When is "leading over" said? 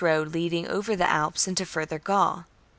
0.33-0.95